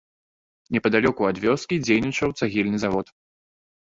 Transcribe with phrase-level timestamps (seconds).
[0.77, 3.07] Непадалёку ад вёскі дзейнічаў цагельны завод.